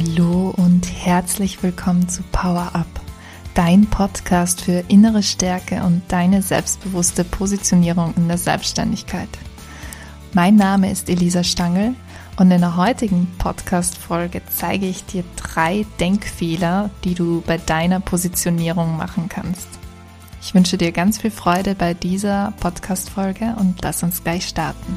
Hallo 0.00 0.54
und 0.56 0.90
herzlich 1.04 1.62
willkommen 1.62 2.08
zu 2.08 2.22
Power 2.32 2.70
Up, 2.72 2.86
dein 3.52 3.84
Podcast 3.84 4.62
für 4.62 4.82
innere 4.88 5.22
Stärke 5.22 5.82
und 5.82 6.00
deine 6.08 6.40
selbstbewusste 6.40 7.22
Positionierung 7.22 8.14
in 8.16 8.26
der 8.26 8.38
Selbstständigkeit. 8.38 9.28
Mein 10.32 10.56
Name 10.56 10.90
ist 10.90 11.10
Elisa 11.10 11.44
Stangl 11.44 11.94
und 12.38 12.50
in 12.50 12.62
der 12.62 12.78
heutigen 12.78 13.28
Podcast-Folge 13.36 14.40
zeige 14.48 14.86
ich 14.86 15.04
dir 15.04 15.22
drei 15.36 15.84
Denkfehler, 15.98 16.88
die 17.04 17.14
du 17.14 17.42
bei 17.46 17.58
deiner 17.58 18.00
Positionierung 18.00 18.96
machen 18.96 19.28
kannst. 19.28 19.68
Ich 20.40 20.54
wünsche 20.54 20.78
dir 20.78 20.92
ganz 20.92 21.18
viel 21.18 21.30
Freude 21.30 21.74
bei 21.74 21.92
dieser 21.92 22.54
Podcast-Folge 22.60 23.54
und 23.58 23.82
lass 23.82 24.02
uns 24.02 24.24
gleich 24.24 24.48
starten. 24.48 24.96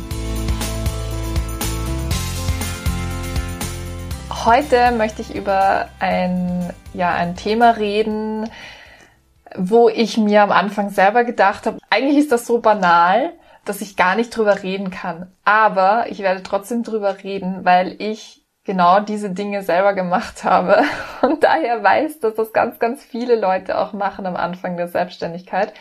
Heute 4.45 4.91
möchte 4.91 5.21
ich 5.21 5.33
über 5.33 5.87
ein, 5.99 6.73
ja, 6.93 7.13
ein 7.13 7.37
Thema 7.37 7.77
reden, 7.77 8.49
wo 9.55 9.87
ich 9.87 10.17
mir 10.17 10.43
am 10.43 10.51
Anfang 10.51 10.89
selber 10.89 11.23
gedacht 11.23 11.65
habe, 11.65 11.77
eigentlich 11.89 12.17
ist 12.17 12.31
das 12.33 12.45
so 12.45 12.59
banal, 12.59 13.31
dass 13.63 13.79
ich 13.79 13.95
gar 13.95 14.17
nicht 14.17 14.35
drüber 14.35 14.61
reden 14.61 14.91
kann. 14.91 15.31
Aber 15.45 16.07
ich 16.09 16.19
werde 16.19 16.43
trotzdem 16.43 16.83
drüber 16.83 17.23
reden, 17.23 17.63
weil 17.63 17.95
ich 17.99 18.42
genau 18.65 19.01
diese 19.01 19.29
Dinge 19.29 19.61
selber 19.63 19.93
gemacht 19.93 20.43
habe 20.43 20.83
und 21.21 21.43
daher 21.43 21.83
weiß, 21.83 22.19
dass 22.19 22.35
das 22.35 22.53
ganz, 22.53 22.79
ganz 22.79 23.03
viele 23.03 23.35
Leute 23.35 23.77
auch 23.77 23.93
machen 23.93 24.25
am 24.25 24.35
Anfang 24.35 24.77
der 24.77 24.87
Selbstständigkeit. 24.87 25.73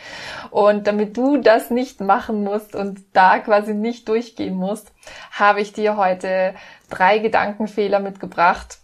Und 0.51 0.87
damit 0.87 1.15
du 1.15 1.37
das 1.37 1.69
nicht 1.69 2.01
machen 2.01 2.43
musst 2.43 2.75
und 2.75 2.99
da 3.13 3.39
quasi 3.39 3.73
nicht 3.73 4.09
durchgehen 4.09 4.55
musst, 4.55 4.91
habe 5.31 5.61
ich 5.61 5.73
dir 5.73 5.97
heute 5.97 6.55
drei 6.89 7.19
Gedankenfehler 7.19 7.99
mitgebracht, 7.99 8.79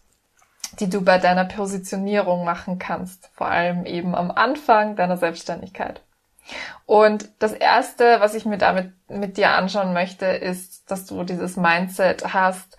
die 0.80 0.90
du 0.90 1.04
bei 1.04 1.18
deiner 1.18 1.46
Positionierung 1.46 2.46
machen 2.46 2.80
kannst, 2.80 3.30
vor 3.34 3.48
allem 3.48 3.86
eben 3.86 4.16
am 4.16 4.32
Anfang 4.32 4.96
deiner 4.96 5.18
Selbstständigkeit. 5.18 6.02
Und 6.86 7.30
das 7.40 7.52
erste, 7.52 8.20
was 8.20 8.34
ich 8.34 8.46
mir 8.46 8.58
damit 8.58 8.94
mit 9.08 9.38
dir 9.38 9.52
anschauen 9.52 9.94
möchte, 9.94 10.26
ist, 10.26 10.90
dass 10.90 11.06
du 11.06 11.24
dieses 11.24 11.58
Mindset 11.58 12.34
hast, 12.34 12.78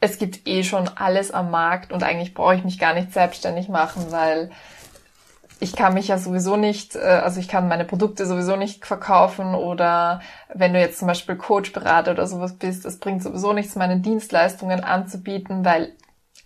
es 0.00 0.18
gibt 0.18 0.46
eh 0.46 0.64
schon 0.64 0.88
alles 0.88 1.30
am 1.30 1.50
Markt 1.50 1.92
und 1.92 2.02
eigentlich 2.02 2.34
brauche 2.34 2.54
ich 2.54 2.64
mich 2.64 2.78
gar 2.78 2.94
nicht 2.94 3.12
selbstständig 3.12 3.68
machen, 3.68 4.10
weil 4.10 4.50
ich 5.62 5.76
kann 5.76 5.92
mich 5.92 6.08
ja 6.08 6.16
sowieso 6.16 6.56
nicht, 6.56 6.96
äh, 6.96 7.00
also 7.00 7.38
ich 7.38 7.48
kann 7.48 7.68
meine 7.68 7.84
Produkte 7.84 8.24
sowieso 8.24 8.56
nicht 8.56 8.86
verkaufen 8.86 9.54
oder 9.54 10.22
wenn 10.52 10.72
du 10.72 10.80
jetzt 10.80 10.98
zum 10.98 11.06
Beispiel 11.06 11.36
Coach, 11.36 11.72
Berater 11.72 12.12
oder 12.12 12.26
sowas 12.26 12.54
bist, 12.54 12.86
es 12.86 12.98
bringt 12.98 13.22
sowieso 13.22 13.52
nichts, 13.52 13.76
meine 13.76 14.00
Dienstleistungen 14.00 14.82
anzubieten, 14.82 15.64
weil 15.64 15.92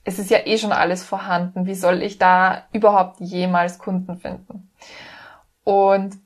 es 0.03 0.19
ist 0.19 0.31
ja 0.31 0.39
eh 0.45 0.59
schon 0.59 0.73
alles 0.73 1.03
vorhanden. 1.05 1.65
Wie 1.65 1.75
soll 1.75 2.03
ich 2.03 2.19
da 2.19 2.65
überhaupt 2.73 3.21
jemals 3.21 3.79
Kunden 3.79 4.17
finden? 4.17 4.71
Und 5.63 6.17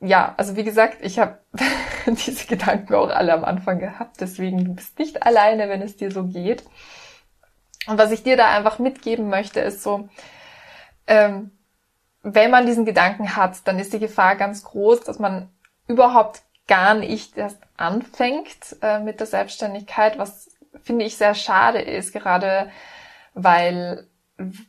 ja, 0.00 0.34
also 0.36 0.56
wie 0.56 0.64
gesagt, 0.64 0.98
ich 1.02 1.18
habe 1.18 1.38
diese 2.26 2.46
Gedanken 2.46 2.94
auch 2.94 3.10
alle 3.10 3.32
am 3.32 3.44
Anfang 3.44 3.78
gehabt. 3.78 4.20
Deswegen, 4.20 4.64
du 4.64 4.74
bist 4.74 4.98
nicht 4.98 5.22
alleine, 5.22 5.68
wenn 5.68 5.82
es 5.82 5.96
dir 5.96 6.10
so 6.10 6.24
geht. 6.24 6.64
Und 7.86 7.98
was 7.98 8.12
ich 8.12 8.22
dir 8.22 8.36
da 8.36 8.48
einfach 8.48 8.78
mitgeben 8.78 9.28
möchte, 9.28 9.60
ist 9.60 9.82
so, 9.82 10.08
ähm, 11.06 11.50
wenn 12.22 12.50
man 12.50 12.66
diesen 12.66 12.84
Gedanken 12.84 13.36
hat, 13.36 13.66
dann 13.66 13.78
ist 13.78 13.92
die 13.92 13.98
Gefahr 13.98 14.36
ganz 14.36 14.62
groß, 14.62 15.00
dass 15.00 15.18
man 15.18 15.48
überhaupt 15.88 16.42
gar 16.68 16.94
nicht 16.94 17.36
erst 17.36 17.58
anfängt 17.76 18.76
äh, 18.80 19.00
mit 19.00 19.18
der 19.18 19.26
Selbstständigkeit, 19.26 20.18
was 20.18 20.48
finde 20.82 21.04
ich 21.04 21.16
sehr 21.16 21.34
schade 21.34 21.80
ist, 21.80 22.12
gerade 22.12 22.70
weil 23.34 24.06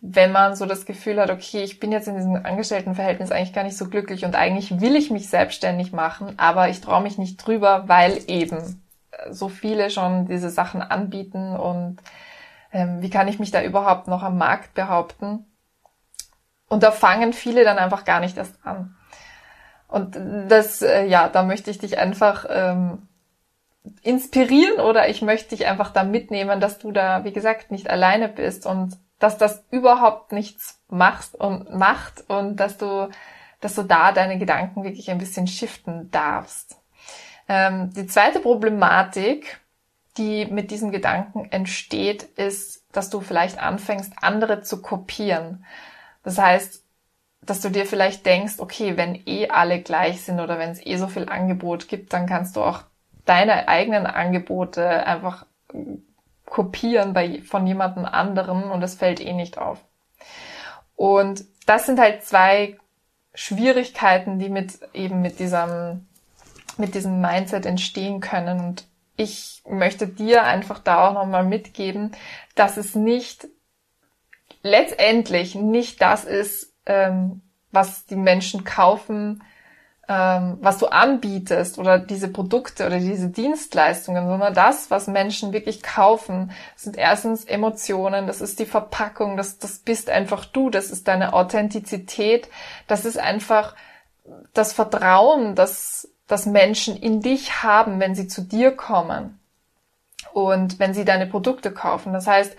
wenn 0.02 0.32
man 0.32 0.56
so 0.56 0.66
das 0.66 0.86
Gefühl 0.86 1.20
hat, 1.20 1.30
okay, 1.30 1.64
ich 1.64 1.80
bin 1.80 1.92
jetzt 1.92 2.08
in 2.08 2.16
diesem 2.16 2.36
Angestelltenverhältnis 2.36 3.32
eigentlich 3.32 3.54
gar 3.54 3.64
nicht 3.64 3.78
so 3.78 3.88
glücklich 3.88 4.26
und 4.26 4.36
eigentlich 4.36 4.82
will 4.82 4.96
ich 4.96 5.12
mich 5.12 5.30
selbstständig 5.30 5.92
machen, 5.92 6.34
aber 6.38 6.70
ich 6.70 6.82
traue 6.82 7.02
mich 7.02 7.18
nicht 7.18 7.38
drüber, 7.38 7.84
weil 7.88 8.20
eben 8.28 8.84
so 9.30 9.50
viele 9.50 9.90
schon 9.90 10.28
diese 10.28 10.50
Sachen 10.50 10.82
anbieten 10.82 11.56
und 11.56 11.98
ähm, 12.72 13.02
wie 13.02 13.10
kann 13.10 13.28
ich 13.28 13.40
mich 13.40 13.52
da 13.52 13.62
überhaupt 13.64 14.08
noch 14.08 14.24
am 14.24 14.38
Markt 14.38 14.74
behaupten? 14.74 15.46
Und 16.68 16.84
da 16.84 16.92
fangen 16.92 17.34
viele 17.34 17.64
dann 17.64 17.78
einfach 17.78 18.04
gar 18.04 18.20
nicht 18.20 18.38
erst 18.38 18.58
an. 18.66 18.96
Und 19.88 20.18
das, 20.50 20.82
äh, 20.82 21.06
ja, 21.06 21.30
da 21.30 21.44
möchte 21.44 21.70
ich 21.70 21.78
dich 21.78 22.00
einfach 22.00 22.46
ähm, 22.50 23.08
inspirieren 24.02 24.80
oder 24.80 25.08
ich 25.08 25.22
möchte 25.22 25.50
dich 25.50 25.68
einfach 25.68 25.92
da 25.92 26.04
mitnehmen, 26.04 26.60
dass 26.60 26.80
du 26.80 26.92
da, 26.92 27.24
wie 27.26 27.34
gesagt, 27.34 27.70
nicht 27.70 27.90
alleine 27.90 28.28
bist 28.28 28.66
und 28.66 28.98
dass 29.24 29.38
das 29.38 29.64
überhaupt 29.72 30.34
nichts 30.34 30.82
machst 30.90 31.34
und 31.34 31.74
macht 31.74 32.30
und 32.30 32.58
dass 32.58 32.78
du, 32.78 33.10
dass 33.62 33.74
du 33.74 33.84
da 33.84 34.12
deine 34.12 34.38
Gedanken 34.38 34.84
wirklich 34.84 35.10
ein 35.10 35.18
bisschen 35.18 35.48
shiften 35.48 36.12
darfst. 36.12 36.76
Ähm, 37.48 37.94
die 37.94 38.06
zweite 38.06 38.42
Problematik, 38.42 39.62
die 40.18 40.46
mit 40.46 40.72
diesem 40.72 40.92
Gedanken 40.92 41.46
entsteht, 41.52 42.24
ist, 42.24 42.84
dass 42.92 43.10
du 43.10 43.22
vielleicht 43.22 43.60
anfängst, 43.60 44.12
andere 44.20 44.62
zu 44.62 44.82
kopieren. 44.82 45.64
Das 46.24 46.38
heißt, 46.38 46.84
dass 47.42 47.62
du 47.62 47.70
dir 47.70 47.86
vielleicht 47.86 48.26
denkst, 48.26 48.56
okay, 48.58 48.98
wenn 48.98 49.16
eh 49.26 49.48
alle 49.48 49.82
gleich 49.82 50.22
sind 50.22 50.42
oder 50.42 50.60
wenn 50.60 50.72
es 50.72 50.86
eh 50.86 50.98
so 50.98 51.08
viel 51.08 51.30
Angebot 51.30 51.88
gibt, 51.88 52.12
dann 52.12 52.28
kannst 52.28 52.58
du 52.58 52.62
auch 52.62 52.82
deine 53.24 53.70
eigenen 53.70 54.06
Angebote 54.06 55.06
einfach 55.06 55.46
kopieren 56.54 57.14
bei, 57.14 57.42
von 57.42 57.66
jemandem 57.66 58.06
anderen 58.06 58.66
und 58.66 58.84
es 58.84 58.94
fällt 58.94 59.20
eh 59.20 59.34
nicht 59.34 59.58
auf. 59.58 59.84
Und 60.96 61.46
das 61.66 61.88
sind 61.88 62.00
halt 62.00 62.24
zwei 62.24 62.78
Schwierigkeiten, 63.34 64.38
die 64.38 64.50
mit 64.50 64.78
eben 64.94 65.24
mit 65.24 65.40
diesem, 65.40 66.06
mit 66.78 66.94
diesem 66.94 67.20
Mindset 67.22 67.66
entstehen 67.66 68.20
können. 68.22 68.60
Und 68.60 68.86
ich 69.18 69.64
möchte 69.68 70.08
dir 70.08 70.44
einfach 70.44 70.78
da 70.78 71.10
auch 71.10 71.14
nochmal 71.16 71.44
mitgeben, 71.44 72.12
dass 72.54 72.78
es 72.78 72.94
nicht 72.94 73.48
letztendlich 74.62 75.56
nicht 75.56 76.04
das 76.04 76.24
ist, 76.24 76.72
ähm, 76.86 77.42
was 77.72 78.06
die 78.06 78.16
Menschen 78.16 78.64
kaufen, 78.64 79.42
ähm, 80.14 80.58
was 80.62 80.78
du 80.78 80.88
anbietest 80.88 81.80
oder 81.80 81.98
diese 81.98 82.28
Produkte 82.28 82.86
oder 82.86 83.00
diese 83.00 83.30
Dienstleistungen, 83.30 84.28
sondern 84.28 84.54
das, 84.54 84.92
was 84.92 85.08
Menschen 85.08 85.54
wirklich 85.54 85.82
kaufen, 85.82 86.52
sind 86.76 86.98
erstens 86.98 87.46
Emotionen, 87.46 88.28
das 88.28 88.40
ist 88.40 88.60
die 88.60 88.66
Verpackung, 88.66 89.38
das, 89.38 89.58
das 89.58 89.80
bist 89.80 90.10
einfach 90.10 90.46
du, 90.46 90.70
das 90.70 90.92
ist 90.92 91.08
deine 91.08 91.34
Authentizität, 91.34 92.50
das 92.88 93.06
ist 93.06 93.18
einfach 93.18 93.76
das 94.54 94.74
Vertrauen, 94.74 95.56
das, 95.56 96.10
das 96.28 96.46
Menschen 96.46 96.96
in 96.96 97.22
dich 97.22 97.64
haben, 97.64 98.00
wenn 98.00 98.14
sie 98.14 98.28
zu 98.28 98.42
dir 98.42 98.76
kommen 98.76 99.40
und 100.34 100.78
wenn 100.78 100.94
sie 100.94 101.06
deine 101.06 101.26
Produkte 101.26 101.72
kaufen. 101.72 102.14
Das 102.14 102.28
heißt, 102.28 102.56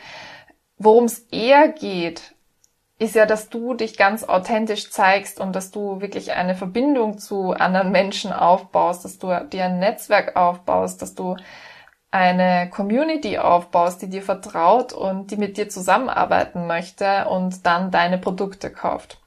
worum 0.79 1.05
es 1.05 1.21
eher 1.31 1.69
geht, 1.69 2.34
ist 3.05 3.15
ja, 3.15 3.27
dass 3.27 3.49
du 3.49 3.75
dich 3.75 3.97
ganz 3.97 4.25
authentisch 4.25 4.91
zeigst 4.91 5.41
und 5.41 5.55
dass 5.55 5.71
du 5.71 6.01
wirklich 6.01 6.33
eine 6.33 6.55
Verbindung 6.55 7.19
zu 7.19 7.53
anderen 7.53 7.93
Menschen 7.93 8.33
aufbaust, 8.33 9.05
dass 9.05 9.19
du 9.19 9.29
dir 9.53 9.67
ein 9.67 9.79
Netzwerk 9.79 10.37
aufbaust, 10.37 11.03
dass 11.03 11.15
du 11.15 11.37
eine 12.11 12.71
Community 12.71 13.39
aufbaust, 13.39 14.03
die 14.03 14.09
dir 14.09 14.23
vertraut 14.23 14.93
und 14.93 15.31
die 15.31 15.37
mit 15.37 15.57
dir 15.57 15.69
zusammenarbeiten 15.69 16.67
möchte 16.67 17.27
und 17.29 17.67
dann 17.67 17.91
deine 17.91 18.19
Produkte 18.19 18.71
kauft. 18.71 19.21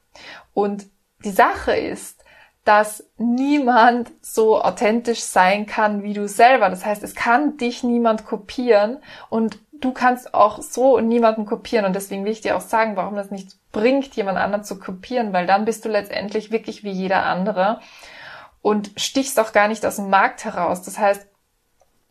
Und 0.54 0.86
die 1.24 1.30
Sache 1.30 1.72
ist, 1.72 2.24
dass 2.64 3.02
niemand 3.16 4.10
so 4.20 4.60
authentisch 4.60 5.20
sein 5.20 5.66
kann 5.66 6.02
wie 6.02 6.12
du 6.12 6.28
selber. 6.28 6.68
Das 6.68 6.84
heißt, 6.84 7.02
es 7.02 7.14
kann 7.14 7.56
dich 7.56 7.82
niemand 7.82 8.26
kopieren 8.26 8.98
und 9.30 9.58
du 9.80 9.92
kannst 9.92 10.34
auch 10.34 10.60
so 10.62 11.00
niemanden 11.00 11.46
kopieren 11.46 11.84
und 11.84 11.94
deswegen 11.94 12.24
will 12.24 12.32
ich 12.32 12.40
dir 12.40 12.56
auch 12.56 12.60
sagen, 12.60 12.96
warum 12.96 13.16
das 13.16 13.30
nicht 13.30 13.56
bringt, 13.72 14.14
jemand 14.16 14.38
anderen 14.38 14.64
zu 14.64 14.78
kopieren, 14.78 15.32
weil 15.32 15.46
dann 15.46 15.64
bist 15.64 15.84
du 15.84 15.88
letztendlich 15.88 16.50
wirklich 16.50 16.84
wie 16.84 16.90
jeder 16.90 17.24
andere 17.26 17.80
und 18.62 18.90
stichst 18.96 19.38
auch 19.38 19.52
gar 19.52 19.68
nicht 19.68 19.84
aus 19.86 19.96
dem 19.96 20.10
Markt 20.10 20.44
heraus. 20.44 20.82
Das 20.82 20.98
heißt, 20.98 21.26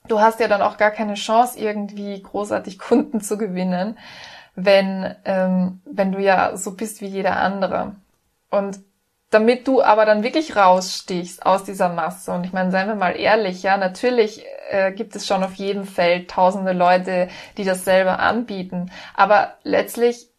du 0.08 0.20
hast 0.20 0.40
ja 0.40 0.48
dann 0.48 0.62
auch 0.62 0.78
gar 0.78 0.92
keine 0.92 1.16
Chance, 1.16 1.60
irgendwie 1.60 2.22
großartig 2.22 2.80
Kunden 2.80 3.22
zu 3.22 3.38
gewinnen, 3.38 3.98
wenn, 4.56 5.16
ähm, 5.26 5.82
wenn 5.86 6.12
du 6.12 6.20
ja 6.20 6.58
so 6.58 6.76
bist 6.76 7.02
wie 7.02 7.08
jeder 7.08 7.38
andere. 7.38 7.96
Und 8.50 8.80
damit 9.30 9.68
du 9.68 9.82
aber 9.82 10.06
dann 10.06 10.24
wirklich 10.24 10.56
rausstichst 10.56 11.46
aus 11.46 11.64
dieser 11.64 11.90
Masse. 11.90 12.32
Und 12.32 12.46
ich 12.46 12.54
meine, 12.54 12.72
seien 12.72 12.88
wir 12.88 12.96
mal 12.96 13.18
ehrlich, 13.18 13.64
ja, 13.64 13.78
natürlich 13.78 14.46
äh, 14.70 14.92
gibt 14.94 15.16
es 15.16 15.28
schon 15.28 15.44
auf 15.44 15.56
jedem 15.56 15.86
Feld 15.86 16.30
tausende 16.30 16.72
Leute, 16.72 17.28
die 17.58 17.66
das 17.66 17.84
selber 17.84 18.20
anbieten. 18.20 18.92
Aber 19.14 19.56
letztlich 19.64 20.30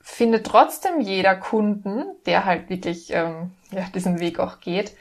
findet 0.00 0.46
trotzdem 0.46 1.00
jeder 1.00 1.34
Kunden, 1.34 2.04
der 2.26 2.44
halt 2.44 2.70
wirklich 2.70 3.12
ähm, 3.12 3.50
ja, 3.72 3.84
diesen 3.92 4.20
Weg 4.20 4.38
auch 4.38 4.60
geht, 4.60 4.96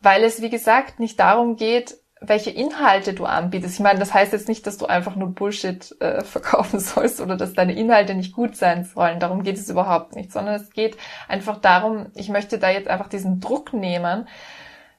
weil 0.00 0.24
es, 0.24 0.42
wie 0.42 0.50
gesagt, 0.50 0.98
nicht 0.98 1.20
darum 1.20 1.56
geht, 1.56 1.96
welche 2.20 2.50
Inhalte 2.50 3.14
du 3.14 3.24
anbietest. 3.24 3.74
Ich 3.74 3.80
meine, 3.80 3.98
das 3.98 4.12
heißt 4.12 4.32
jetzt 4.32 4.48
nicht, 4.48 4.66
dass 4.66 4.76
du 4.76 4.86
einfach 4.86 5.16
nur 5.16 5.34
Bullshit 5.34 5.96
äh, 6.00 6.22
verkaufen 6.24 6.78
sollst 6.78 7.20
oder 7.20 7.36
dass 7.36 7.54
deine 7.54 7.74
Inhalte 7.74 8.14
nicht 8.14 8.34
gut 8.34 8.56
sein 8.56 8.84
sollen. 8.84 9.20
Darum 9.20 9.42
geht 9.42 9.56
es 9.56 9.70
überhaupt 9.70 10.14
nicht, 10.14 10.32
sondern 10.32 10.54
es 10.54 10.70
geht 10.70 10.96
einfach 11.28 11.60
darum, 11.60 12.06
ich 12.14 12.28
möchte 12.28 12.58
da 12.58 12.70
jetzt 12.70 12.88
einfach 12.88 13.08
diesen 13.08 13.40
Druck 13.40 13.72
nehmen, 13.72 14.28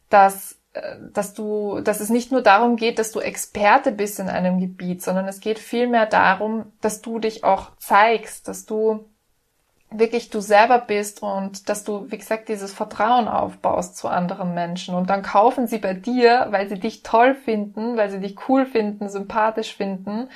dass 0.09 0.59
äh, 0.73 0.97
dass 1.13 1.33
du, 1.33 1.81
dass 1.81 1.99
es 1.99 2.09
nicht 2.09 2.31
nur 2.31 2.41
darum 2.41 2.75
geht, 2.75 2.97
dass 2.97 3.11
du 3.11 3.19
Experte 3.19 3.91
bist 3.91 4.19
in 4.19 4.29
einem 4.29 4.59
Gebiet, 4.59 5.01
sondern 5.03 5.27
es 5.27 5.39
geht 5.41 5.59
vielmehr 5.59 6.05
darum, 6.05 6.71
dass 6.81 7.01
du 7.01 7.19
dich 7.19 7.43
auch 7.43 7.75
zeigst, 7.77 8.47
dass 8.47 8.65
du 8.65 9.05
wirklich 9.91 10.29
du 10.29 10.39
selber 10.39 10.79
bist 10.79 11.21
und 11.21 11.67
dass 11.67 11.83
du, 11.83 12.09
wie 12.09 12.17
gesagt, 12.17 12.47
dieses 12.49 12.73
Vertrauen 12.73 13.27
aufbaust 13.27 13.97
zu 13.97 14.07
anderen 14.07 14.53
Menschen. 14.53 14.95
Und 14.95 15.09
dann 15.09 15.21
kaufen 15.21 15.67
sie 15.67 15.79
bei 15.79 15.93
dir, 15.93 16.47
weil 16.49 16.69
sie 16.69 16.79
dich 16.79 17.03
toll 17.03 17.35
finden, 17.35 17.97
weil 17.97 18.09
sie 18.09 18.19
dich 18.19 18.37
cool 18.47 18.65
finden, 18.65 19.09
sympathisch 19.09 19.75
finden 19.75 20.29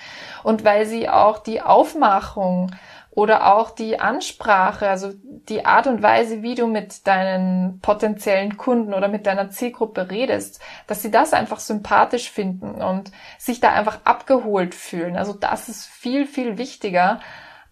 und 0.44 0.66
weil 0.66 0.86
sie 0.86 1.10
auch 1.10 1.40
die 1.40 1.62
Aufmachung 1.62 2.72
oder 3.12 3.56
auch 3.56 3.72
die 3.72 4.00
Ansprache, 4.00 4.90
also 4.90 5.13
die 5.24 5.66
Art 5.66 5.88
und 5.88 6.04
Weise, 6.04 6.42
wie 6.42 6.56
du 6.56 6.68
mit 6.68 7.08
deinen 7.08 7.80
potenziellen 7.80 8.58
Kunden 8.58 8.94
oder 8.94 9.08
mit 9.08 9.25
deiner 9.25 9.50
Zielgruppe 9.50 10.12
redest, 10.12 10.60
dass 10.86 11.01
sie 11.01 11.12
das 11.12 11.31
einfach 11.34 11.60
sympathisch 11.60 12.30
finden 12.30 12.81
und 12.81 13.12
sich 13.40 13.62
da 13.62 13.72
einfach 13.72 14.00
abgeholt 14.04 14.75
fühlen. 14.75 15.16
Also 15.16 15.31
das 15.31 15.69
ist 15.69 15.86
viel, 15.86 16.28
viel 16.28 16.58
wichtiger 16.58 17.22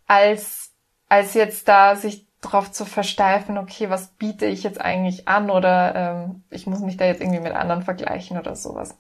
als, 0.08 0.73
als 1.14 1.36
jetzt 1.36 1.68
da 1.68 1.96
sich 1.96 2.26
darauf 2.42 2.72
zu 2.72 2.86
versteifen, 2.86 3.60
okay, 3.60 3.92
was 3.92 4.08
biete 4.08 4.48
ich 4.48 4.64
jetzt 4.64 4.82
eigentlich 4.82 5.28
an 5.28 5.52
oder 5.52 5.96
ähm, 5.96 6.44
ich 6.50 6.66
muss 6.66 6.80
mich 6.80 6.98
da 6.98 7.06
jetzt 7.06 7.22
irgendwie 7.22 7.40
mit 7.40 7.54
anderen 7.54 7.84
vergleichen 7.84 8.40
oder 8.40 8.56
sowas. 8.56 8.96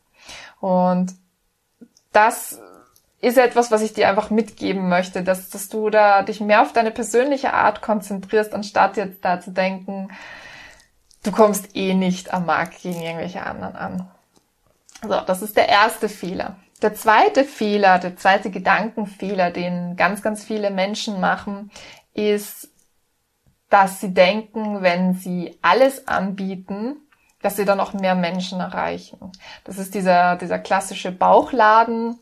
Und 0.61 1.13
das 2.11 2.59
ist 3.19 3.39
etwas, 3.39 3.71
was 3.71 3.81
ich 3.81 3.93
dir 3.93 4.09
einfach 4.09 4.29
mitgeben 4.29 4.89
möchte, 4.89 5.23
dass, 5.23 5.49
dass 5.49 5.69
du 5.69 5.89
da 5.89 6.21
dich 6.21 6.39
mehr 6.39 6.61
auf 6.61 6.71
deine 6.71 6.91
persönliche 6.91 7.53
Art 7.53 7.81
konzentrierst, 7.81 8.53
anstatt 8.53 8.95
jetzt 8.95 9.25
da 9.25 9.41
zu 9.41 9.49
denken, 9.49 10.09
du 11.23 11.31
kommst 11.31 11.75
eh 11.75 11.95
nicht 11.95 12.31
am 12.31 12.45
Markt 12.45 12.83
gegen 12.83 13.01
irgendwelche 13.01 13.43
anderen 13.43 13.75
an. 13.75 14.11
So, 15.01 15.19
das 15.25 15.41
ist 15.41 15.57
der 15.57 15.67
erste 15.67 16.09
Fehler. 16.09 16.57
Der 16.83 16.93
zweite 16.93 17.43
Fehler, 17.43 17.97
der 17.97 18.17
zweite 18.17 18.51
Gedankenfehler, 18.51 19.49
den 19.49 19.95
ganz, 19.95 20.21
ganz 20.21 20.43
viele 20.43 20.69
Menschen 20.69 21.21
machen, 21.21 21.71
ist, 22.13 22.69
dass 23.69 23.99
sie 23.99 24.13
denken, 24.13 24.81
wenn 24.81 25.13
sie 25.13 25.57
alles 25.61 26.07
anbieten, 26.07 26.97
dass 27.41 27.55
sie 27.55 27.65
dann 27.65 27.79
auch 27.79 27.93
mehr 27.93 28.15
Menschen 28.15 28.59
erreichen. 28.59 29.31
Das 29.63 29.77
ist 29.77 29.95
dieser, 29.95 30.35
dieser 30.37 30.59
klassische 30.59 31.11
Bauchladen, 31.11 32.19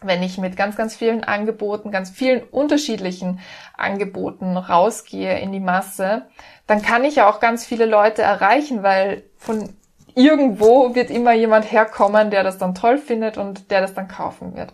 wenn 0.00 0.22
ich 0.22 0.38
mit 0.38 0.56
ganz, 0.56 0.76
ganz 0.76 0.96
vielen 0.96 1.24
Angeboten, 1.24 1.90
ganz 1.90 2.10
vielen 2.10 2.42
unterschiedlichen 2.42 3.40
Angeboten 3.76 4.56
rausgehe 4.56 5.38
in 5.38 5.52
die 5.52 5.60
Masse, 5.60 6.26
dann 6.66 6.82
kann 6.82 7.04
ich 7.04 7.16
ja 7.16 7.30
auch 7.30 7.40
ganz 7.40 7.64
viele 7.64 7.86
Leute 7.86 8.22
erreichen, 8.22 8.82
weil 8.82 9.24
von 9.36 9.76
irgendwo 10.14 10.94
wird 10.94 11.10
immer 11.10 11.32
jemand 11.32 11.70
herkommen, 11.70 12.30
der 12.30 12.42
das 12.42 12.58
dann 12.58 12.74
toll 12.74 12.98
findet 12.98 13.38
und 13.38 13.70
der 13.70 13.80
das 13.80 13.94
dann 13.94 14.08
kaufen 14.08 14.56
wird. 14.56 14.72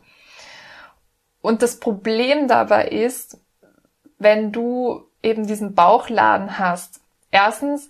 Und 1.40 1.62
das 1.62 1.78
Problem 1.78 2.48
dabei 2.48 2.88
ist, 2.88 3.38
wenn 4.18 4.52
du 4.52 5.02
eben 5.22 5.46
diesen 5.46 5.74
Bauchladen 5.74 6.58
hast, 6.58 7.00
erstens 7.30 7.88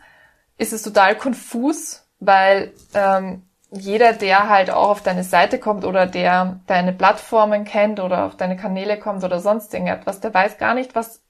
ist 0.57 0.73
es 0.73 0.83
total 0.83 1.17
konfus, 1.17 2.05
weil 2.21 2.73
ähm, 2.95 3.43
jeder, 3.71 4.13
der 4.13 4.49
halt 4.49 4.71
auch 4.71 4.89
auf 4.89 5.03
deine 5.03 5.25
Seite 5.25 5.59
kommt 5.59 5.85
oder 5.85 6.07
der 6.07 6.61
deine 6.67 6.93
Plattformen 6.93 7.65
kennt 7.65 8.01
oder 8.01 8.25
auf 8.25 8.37
deine 8.37 8.57
Kanäle 8.57 8.99
kommt 8.99 9.25
oder 9.25 9.41
sonst 9.41 9.75
irgendetwas, 9.75 10.21
der 10.21 10.33
weiß 10.33 10.59
gar 10.59 10.75
nicht, 10.75 10.95
was, 10.95 11.23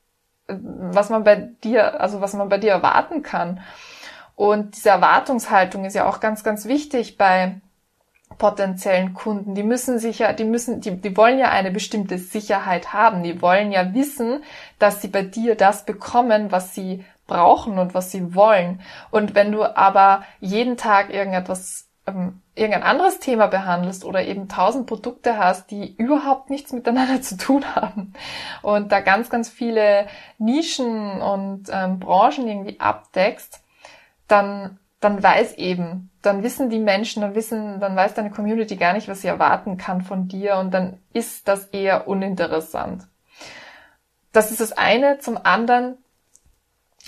was 0.47 1.11
man 1.11 1.25
bei 1.25 1.37
dir, 1.37 2.01
also 2.01 2.21
was 2.21 2.35
man 2.35 2.49
bei 2.49 2.59
dir 2.59 2.71
erwarten 2.71 3.23
kann. 3.23 3.61
Und 4.37 4.77
diese 4.77 4.91
Erwartungshaltung 4.91 5.85
ist 5.85 5.95
ja 5.95 6.09
auch 6.09 6.21
ganz, 6.21 6.45
ganz 6.45 6.67
wichtig 6.67 7.19
bei 7.19 7.61
potenziellen 8.39 9.15
Kunden. 9.15 9.55
Die 9.55 9.63
müssen 9.63 9.99
sich 9.99 10.21
ja, 10.21 10.33
die 10.33 10.45
müssen, 10.45 10.81
die, 10.81 11.01
die 11.01 11.17
wollen 11.17 11.39
ja 11.39 11.51
eine 11.51 11.71
bestimmte 11.71 12.19
Sicherheit 12.19 12.93
haben. 12.93 13.23
Die 13.23 13.43
wollen 13.43 13.73
ja 13.73 13.95
wissen, 13.95 14.43
dass 14.79 15.03
sie 15.03 15.09
bei 15.09 15.23
dir 15.23 15.57
das 15.57 15.85
bekommen, 15.85 16.53
was 16.53 16.75
sie 16.75 17.05
brauchen 17.27 17.79
und 17.79 17.95
was 17.95 18.11
sie 18.11 18.35
wollen. 18.35 18.81
Und 19.11 19.35
wenn 19.35 19.53
du 19.53 19.65
aber 19.65 20.25
jeden 20.41 20.77
Tag 20.77 21.13
irgendetwas 21.13 21.89
ähm, 22.09 22.43
irgendein 22.55 22.83
anderes 22.83 23.21
Thema 23.21 23.47
behandelst 23.47 24.05
oder 24.05 24.25
eben 24.25 24.49
tausend 24.49 24.87
Produkte 24.87 25.39
hast, 25.39 25.71
die 25.71 25.95
überhaupt 25.97 26.51
nichts 26.51 26.73
miteinander 26.73 27.23
zu 27.23 27.37
tun 27.37 27.65
haben 27.75 28.15
und 28.63 28.91
da 28.91 29.01
ganz, 29.01 29.31
ganz 29.31 29.49
viele 29.49 30.09
Nischen 30.39 31.21
und 31.21 31.69
ähm, 31.71 32.01
Branchen 32.01 32.49
irgendwie 32.49 32.81
abdeckst, 32.81 33.63
dann, 34.27 34.79
dann 35.01 35.23
weiß 35.23 35.55
eben, 35.55 36.11
dann 36.23 36.43
wissen 36.43 36.71
die 36.71 36.81
Menschen, 36.81 37.23
dann 37.23 37.35
wissen, 37.35 37.79
dann 37.81 37.95
weiß 37.95 38.15
deine 38.15 38.31
Community 38.31 38.77
gar 38.77 38.93
nicht, 38.93 39.09
was 39.09 39.21
sie 39.21 39.29
erwarten 39.29 39.77
kann 39.77 40.03
von 40.03 40.29
dir 40.29 40.57
und 40.57 40.73
dann 40.73 40.99
ist 41.13 41.47
das 41.47 41.67
eher 41.67 42.09
uninteressant. 42.09 43.07
Das 44.33 44.51
ist 44.51 44.61
das 44.61 44.73
eine. 44.73 45.19
Zum 45.19 45.39
anderen, 45.43 45.99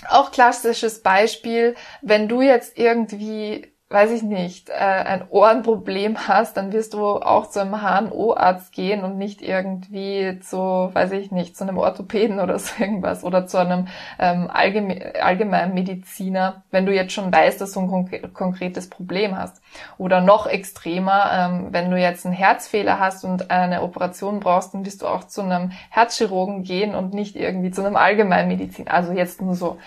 auch 0.07 0.31
klassisches 0.31 1.01
Beispiel, 1.01 1.75
wenn 2.01 2.27
du 2.27 2.41
jetzt 2.41 2.77
irgendwie 2.77 3.71
weiß 3.91 4.11
ich 4.11 4.23
nicht, 4.23 4.69
äh, 4.69 4.73
ein 4.73 5.25
Ohrenproblem 5.29 6.27
hast, 6.27 6.55
dann 6.55 6.71
wirst 6.71 6.93
du 6.93 7.17
auch 7.17 7.49
zu 7.49 7.59
einem 7.59 7.81
HNO-Arzt 7.81 8.71
gehen 8.71 9.03
und 9.03 9.17
nicht 9.17 9.41
irgendwie 9.41 10.39
zu, 10.39 10.57
weiß 10.57 11.11
ich 11.11 11.31
nicht, 11.31 11.57
zu 11.57 11.65
einem 11.65 11.77
Orthopäden 11.77 12.39
oder 12.39 12.57
so 12.57 12.81
irgendwas 12.81 13.23
oder 13.23 13.47
zu 13.47 13.57
einem 13.57 13.87
ähm, 14.17 14.49
Allgeme 14.49 15.13
Allgemeinmediziner, 15.21 16.63
wenn 16.71 16.85
du 16.85 16.93
jetzt 16.93 17.11
schon 17.11 17.33
weißt, 17.33 17.59
dass 17.59 17.73
du 17.73 17.81
ein 17.81 17.87
konk 17.87 18.33
konkretes 18.33 18.89
Problem 18.89 19.37
hast. 19.37 19.61
Oder 19.97 20.21
noch 20.21 20.47
extremer, 20.47 21.31
ähm, 21.33 21.67
wenn 21.71 21.91
du 21.91 21.97
jetzt 21.97 22.25
einen 22.25 22.35
Herzfehler 22.35 22.99
hast 22.99 23.25
und 23.25 23.51
eine 23.51 23.81
Operation 23.81 24.39
brauchst, 24.39 24.73
dann 24.73 24.85
wirst 24.85 25.01
du 25.01 25.07
auch 25.07 25.25
zu 25.25 25.41
einem 25.41 25.71
Herzchirurgen 25.89 26.63
gehen 26.63 26.95
und 26.95 27.13
nicht 27.13 27.35
irgendwie 27.35 27.71
zu 27.71 27.83
einem 27.83 27.97
Allgemeinmediziner. 27.97 28.91
Also 28.91 29.11
jetzt 29.11 29.41
nur 29.41 29.55
so. 29.55 29.77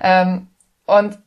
Ähm, 0.00 0.48
und 0.86 1.18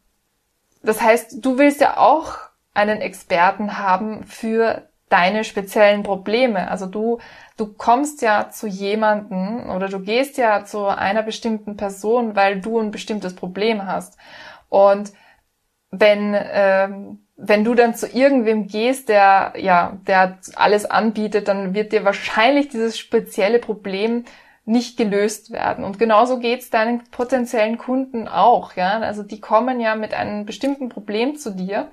das 0.84 1.02
heißt, 1.02 1.44
du 1.46 1.58
willst 1.58 1.82
ja 1.82 1.98
auch 1.98 2.38
einen 2.74 3.02
Experten 3.02 3.78
haben 3.78 4.24
für 4.24 4.88
deine 5.10 5.44
speziellen 5.44 6.04
Probleme. 6.04 6.72
Also 6.72 6.86
du, 6.86 7.20
du 7.58 7.74
kommst 7.74 8.22
ja 8.22 8.50
zu 8.50 8.66
jemanden 8.66 9.70
oder 9.70 9.90
du 9.90 10.00
gehst 10.00 10.38
ja 10.38 10.64
zu 10.64 10.86
einer 10.86 11.22
bestimmten 11.22 11.76
Person, 11.76 12.36
weil 12.36 12.62
du 12.62 12.80
ein 12.80 12.92
bestimmtes 12.92 13.36
Problem 13.36 13.86
hast. 13.86 14.18
Und 14.70 15.12
wenn, 15.92 16.36
ähm, 16.38 17.28
wenn 17.36 17.66
du 17.66 17.76
dann 17.76 17.94
zu 17.94 18.08
irgendwem 18.08 18.68
gehst, 18.68 19.10
der, 19.10 19.54
ja, 19.58 19.98
der 20.08 20.38
alles 20.56 20.86
anbietet, 20.86 21.50
dann 21.50 21.74
wird 21.74 21.92
dir 21.92 22.06
wahrscheinlich 22.06 22.70
dieses 22.70 22.98
spezielle 22.98 23.60
Problem 23.60 24.24
nicht 24.66 24.98
gelöst 24.98 25.52
werden. 25.52 25.84
Und 25.84 26.00
genauso 26.00 26.40
geht's 26.40 26.70
deinen 26.70 27.04
potenziellen 27.10 27.78
Kunden 27.78 28.28
auch. 28.28 28.76
Ja? 28.76 29.00
Also 29.00 29.24
die 29.24 29.42
kommen 29.42 29.80
ja 29.80 29.96
mit 29.96 30.14
einem 30.14 30.46
bestimmten 30.46 30.90
Problem 30.90 31.36
zu 31.36 31.52
dir 31.52 31.90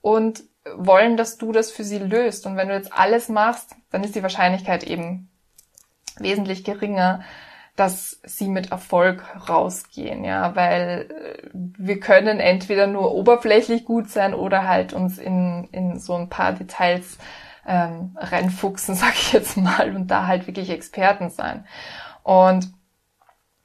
und 0.00 0.42
wollen, 0.76 1.16
dass 1.16 1.38
du 1.38 1.52
das 1.52 1.70
für 1.70 1.84
sie 1.84 1.98
löst. 1.98 2.46
Und 2.46 2.56
wenn 2.56 2.68
du 2.68 2.74
jetzt 2.74 2.92
alles 2.92 3.28
machst, 3.28 3.74
dann 3.90 4.04
ist 4.04 4.14
die 4.14 4.22
Wahrscheinlichkeit 4.22 4.84
eben 4.84 5.30
wesentlich 6.18 6.64
geringer, 6.64 7.22
dass 7.76 8.20
sie 8.24 8.48
mit 8.48 8.72
Erfolg 8.72 9.24
rausgehen, 9.48 10.22
ja, 10.24 10.54
weil 10.54 11.08
äh, 11.08 11.48
wir 11.52 11.98
können 11.98 12.38
entweder 12.38 12.86
nur 12.86 13.14
oberflächlich 13.14 13.86
gut 13.86 14.10
sein 14.10 14.34
oder 14.34 14.68
halt 14.68 14.92
uns 14.92 15.18
in, 15.18 15.68
in 15.72 15.98
so 15.98 16.14
ein 16.14 16.28
paar 16.28 16.52
Details 16.52 17.16
ähm, 17.66 18.16
reinfuchsen, 18.18 18.94
sag 18.96 19.14
ich 19.14 19.32
jetzt 19.32 19.56
mal, 19.56 19.94
und 19.94 20.08
da 20.08 20.26
halt 20.26 20.46
wirklich 20.46 20.70
Experten 20.70 21.30
sein. 21.30 21.64
Und 22.22 22.72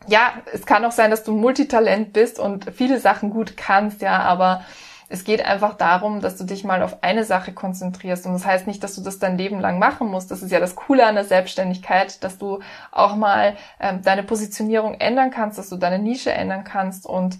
ja, 0.07 0.33
es 0.53 0.65
kann 0.65 0.85
auch 0.85 0.91
sein, 0.91 1.11
dass 1.11 1.23
du 1.23 1.33
Multitalent 1.33 2.13
bist 2.13 2.39
und 2.39 2.71
viele 2.73 2.99
Sachen 2.99 3.31
gut 3.31 3.57
kannst, 3.57 4.01
ja, 4.01 4.19
aber 4.19 4.63
es 5.07 5.23
geht 5.23 5.45
einfach 5.45 5.75
darum, 5.75 6.19
dass 6.19 6.35
du 6.37 6.45
dich 6.45 6.63
mal 6.63 6.81
auf 6.81 7.03
eine 7.03 7.23
Sache 7.23 7.53
konzentrierst. 7.53 8.25
Und 8.25 8.33
das 8.33 8.45
heißt 8.45 8.65
nicht, 8.65 8.83
dass 8.83 8.95
du 8.95 9.01
das 9.01 9.19
dein 9.19 9.37
Leben 9.37 9.59
lang 9.59 9.77
machen 9.77 10.07
musst. 10.09 10.31
Das 10.31 10.41
ist 10.41 10.51
ja 10.51 10.59
das 10.59 10.75
Coole 10.75 11.05
an 11.05 11.15
der 11.15 11.25
Selbstständigkeit, 11.25 12.23
dass 12.23 12.37
du 12.37 12.59
auch 12.91 13.15
mal 13.15 13.55
ähm, 13.79 14.01
deine 14.01 14.23
Positionierung 14.23 14.95
ändern 14.95 15.29
kannst, 15.29 15.59
dass 15.59 15.69
du 15.69 15.77
deine 15.77 15.99
Nische 15.99 16.31
ändern 16.31 16.63
kannst 16.63 17.05
und 17.05 17.37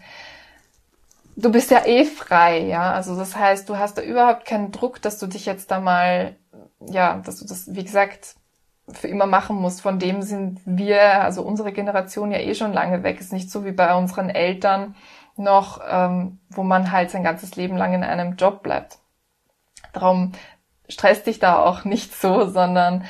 du 1.36 1.52
bist 1.52 1.72
ja 1.72 1.86
eh 1.86 2.06
frei, 2.06 2.60
ja. 2.60 2.92
Also 2.94 3.16
das 3.16 3.36
heißt, 3.36 3.70
du 3.70 3.78
hast 3.78 3.98
da 3.98 4.02
überhaupt 4.02 4.46
keinen 4.46 4.72
Druck, 4.72 5.02
dass 5.02 5.20
du 5.20 5.28
dich 5.28 5.46
jetzt 5.46 5.72
da 5.72 5.80
mal, 5.80 6.36
ja, 6.80 7.18
dass 7.26 7.38
du 7.40 7.46
das, 7.46 7.76
wie 7.76 7.84
gesagt, 7.84 8.36
für 8.92 9.08
immer 9.08 9.26
machen 9.26 9.56
musst. 9.58 9.82
Von 9.82 10.00
dem 10.00 10.22
sind 10.22 10.62
wir, 10.66 11.22
also 11.24 11.42
unsere 11.42 11.72
Generation 11.72 12.32
ja 12.32 12.40
eh 12.40 12.56
schon 12.56 12.74
lange 12.74 13.04
weg. 13.04 13.20
Ist 13.20 13.34
nicht 13.34 13.52
so 13.52 13.66
wie 13.66 13.72
bei 13.72 13.96
unseren 13.96 14.30
Eltern 14.30 14.96
noch, 15.38 15.82
ähm, 15.88 16.40
wo 16.50 16.64
man 16.64 16.92
halt 16.92 17.12
sein 17.12 17.24
ganzes 17.24 17.56
Leben 17.56 17.78
lang 17.78 17.94
in 17.94 18.04
einem 18.04 18.36
Job 18.36 18.64
bleibt. 18.64 19.00
Darum 19.94 20.34
stress 20.88 21.24
dich 21.24 21.40
da 21.40 21.60
auch 21.60 21.84
nicht 21.84 22.16
so, 22.16 22.48
sondern 22.48 23.06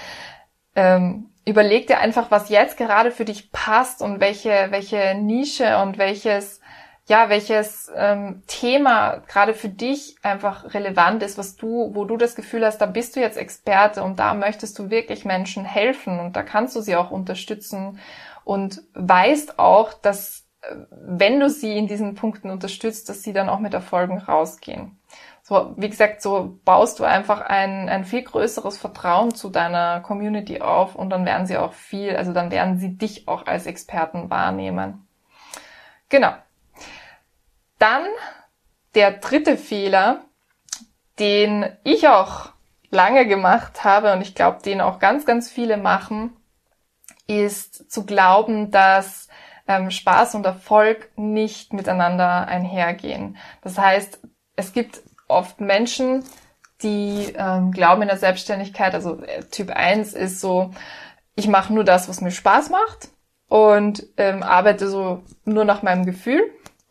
ähm, 0.75 1.29
überleg 1.45 1.87
dir 1.87 1.99
einfach, 1.99 2.31
was 2.31 2.49
jetzt 2.49 2.77
gerade 2.77 3.11
für 3.11 3.25
dich 3.25 3.51
passt 3.51 4.01
und 4.01 4.19
welche, 4.19 4.67
welche 4.69 5.15
Nische 5.15 5.77
und 5.79 5.97
welches, 5.97 6.61
ja, 7.07 7.29
welches 7.29 7.91
ähm, 7.95 8.41
Thema 8.47 9.17
gerade 9.27 9.53
für 9.53 9.69
dich 9.69 10.15
einfach 10.23 10.73
relevant 10.73 11.21
ist, 11.21 11.37
was 11.37 11.55
du, 11.55 11.93
wo 11.93 12.05
du 12.05 12.17
das 12.17 12.35
Gefühl 12.35 12.65
hast, 12.65 12.79
da 12.79 12.87
bist 12.87 13.15
du 13.15 13.19
jetzt 13.19 13.37
Experte 13.37 14.03
und 14.03 14.17
da 14.17 14.33
möchtest 14.33 14.79
du 14.79 14.89
wirklich 14.89 15.23
Menschen 15.23 15.65
helfen 15.65 16.19
und 16.19 16.35
da 16.35 16.41
kannst 16.41 16.75
du 16.75 16.81
sie 16.81 16.95
auch 16.95 17.11
unterstützen 17.11 17.99
und 18.43 18.81
weißt 18.95 19.59
auch, 19.59 19.93
dass 19.93 20.45
äh, 20.61 20.75
wenn 20.89 21.39
du 21.39 21.49
sie 21.49 21.77
in 21.77 21.87
diesen 21.87 22.15
Punkten 22.15 22.49
unterstützt, 22.49 23.07
dass 23.07 23.21
sie 23.21 23.33
dann 23.33 23.49
auch 23.49 23.59
mit 23.59 23.75
Erfolgen 23.75 24.17
rausgehen. 24.17 24.97
So, 25.43 25.75
wie 25.77 25.89
gesagt, 25.89 26.23
so 26.23 26.57
baust 26.65 26.97
du 26.97 27.03
einfach 27.03 27.41
ein, 27.41 27.87
ein 27.87 28.03
viel 28.03 28.23
größeres 28.23 28.79
Vertrauen 28.79 29.35
zu 29.35 29.49
deiner 29.49 29.99
Community 30.01 30.59
auf 30.61 30.95
und 30.95 31.11
dann 31.11 31.23
werden 31.23 31.45
sie 31.45 31.57
auch 31.57 31.73
viel, 31.73 32.15
also 32.15 32.33
dann 32.33 32.49
werden 32.49 32.79
sie 32.79 32.97
dich 32.97 33.27
auch 33.27 33.45
als 33.45 33.67
Experten 33.67 34.31
wahrnehmen. 34.31 35.07
Genau. 36.09 36.33
Dann 37.79 38.05
der 38.93 39.11
dritte 39.11 39.57
Fehler, 39.57 40.25
den 41.19 41.65
ich 41.83 42.07
auch 42.07 42.49
lange 42.89 43.27
gemacht 43.27 43.83
habe 43.83 44.13
und 44.13 44.21
ich 44.21 44.35
glaube, 44.35 44.61
den 44.63 44.81
auch 44.81 44.99
ganz, 44.99 45.25
ganz 45.25 45.49
viele 45.49 45.77
machen, 45.77 46.35
ist 47.27 47.91
zu 47.91 48.05
glauben, 48.05 48.71
dass 48.71 49.27
ähm, 49.67 49.91
Spaß 49.91 50.35
und 50.35 50.45
Erfolg 50.45 51.09
nicht 51.17 51.73
miteinander 51.73 52.47
einhergehen. 52.47 53.37
Das 53.61 53.77
heißt, 53.77 54.19
es 54.55 54.73
gibt 54.73 55.01
oft 55.27 55.59
Menschen, 55.59 56.23
die 56.81 57.33
ähm, 57.37 57.71
glauben 57.71 58.03
in 58.03 58.09
der 58.09 58.17
Selbstständigkeit, 58.17 58.93
also 58.93 59.21
äh, 59.23 59.43
Typ 59.45 59.71
1 59.71 60.13
ist 60.13 60.39
so, 60.39 60.71
ich 61.35 61.47
mache 61.47 61.73
nur 61.73 61.83
das, 61.83 62.07
was 62.07 62.21
mir 62.21 62.31
Spaß 62.31 62.69
macht 62.69 63.09
und 63.47 64.05
ähm, 64.17 64.43
arbeite 64.43 64.87
so 64.87 65.23
nur 65.45 65.65
nach 65.65 65.83
meinem 65.83 66.05
Gefühl. 66.05 66.41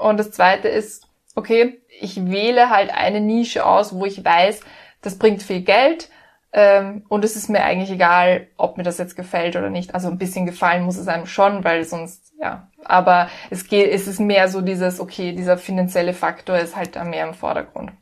Und 0.04 0.18
das 0.18 0.32
zweite 0.32 0.68
ist, 0.68 1.08
okay, 1.34 1.80
ich 1.98 2.30
wähle 2.30 2.68
halt 2.68 2.92
eine 2.92 3.22
Nische 3.22 3.64
aus, 3.64 3.94
wo 3.94 4.04
ich 4.04 4.22
weiß, 4.22 4.60
das 5.00 5.18
bringt 5.18 5.42
viel 5.42 5.62
Geld 5.62 6.10
ähm, 6.52 7.06
und 7.08 7.24
es 7.24 7.36
ist 7.36 7.48
mir 7.48 7.64
eigentlich 7.64 7.90
egal, 7.90 8.48
ob 8.58 8.76
mir 8.76 8.82
das 8.82 8.98
jetzt 8.98 9.16
gefällt 9.16 9.56
oder 9.56 9.70
nicht. 9.70 9.94
Also 9.94 10.08
ein 10.08 10.18
bisschen 10.18 10.44
gefallen 10.44 10.84
muss 10.84 10.98
es 10.98 11.08
einem 11.08 11.24
schon, 11.24 11.64
weil 11.64 11.84
sonst, 11.84 12.34
ja. 12.38 12.68
Aber 12.84 13.30
es 13.48 13.66
geht, 13.66 13.90
es 13.90 14.06
ist 14.06 14.20
mehr 14.20 14.48
so 14.48 14.60
dieses, 14.60 15.00
okay, 15.00 15.32
dieser 15.32 15.56
finanzielle 15.56 16.12
Faktor 16.12 16.58
ist 16.58 16.76
halt 16.76 16.96
da 16.96 17.04
mehr 17.04 17.26
im 17.26 17.32
Vordergrund. 17.32 17.92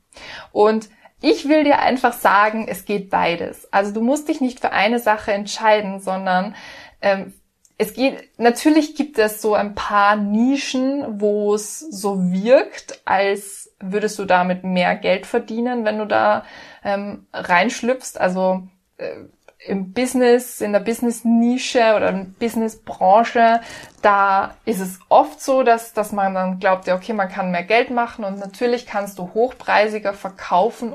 Und 0.51 0.89
ich 1.21 1.49
will 1.49 1.63
dir 1.63 1.79
einfach 1.79 2.15
sagen, 2.15 2.67
es 2.69 2.85
geht 2.85 3.11
beides. 3.11 3.73
Also 3.73 3.93
du 3.93 4.01
musst 4.01 4.29
dich 4.29 4.41
nicht 4.41 4.59
für 4.59 4.73
eine 4.73 4.99
Sache 4.99 5.33
entscheiden, 5.33 6.01
sondern 6.01 6.57
ähm, 7.01 7.33
es 7.79 7.95
geht, 7.95 8.39
natürlich 8.39 8.95
gibt 8.95 9.19
es 9.19 9.43
so 9.43 9.55
ein 9.55 9.75
paar 9.75 10.17
Nischen, 10.17 11.21
wo 11.21 11.55
es 11.55 11.81
so 11.81 12.33
wirkt, 12.33 13.01
als 13.05 13.75
würdest 13.81 14.19
du 14.19 14.25
damit 14.25 14.63
mehr 14.65 14.95
Geld 14.97 15.27
verdienen, 15.27 15.85
wenn 15.85 15.99
du 15.99 16.07
da 16.07 16.45
ähm, 16.85 17.27
reinschlüpfst. 17.33 18.19
Also 18.19 18.63
äh, 18.99 19.25
im 19.67 19.93
Business, 19.93 20.61
in 20.61 20.73
der 20.73 20.81
Business-Nische 20.81 21.95
oder 21.97 22.11
in 22.11 22.35
Business-Branche, 22.35 23.61
da 24.03 24.57
ist 24.65 24.81
es 24.81 24.99
oft 25.09 25.41
so, 25.41 25.63
dass, 25.63 25.93
dass 25.93 26.13
man 26.13 26.35
dann 26.35 26.59
glaubt, 26.59 26.87
ja, 26.87 26.97
okay, 26.97 27.13
man 27.13 27.29
kann 27.29 27.51
mehr 27.51 27.63
Geld 27.63 27.91
machen 27.91 28.25
und 28.25 28.39
natürlich 28.39 28.87
kannst 28.87 29.19
du 29.19 29.35
hochpreisiger 29.35 30.15
verkaufen, 30.15 30.95